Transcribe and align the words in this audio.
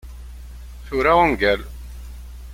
Tura 0.87 1.13
ungal. 1.25 1.61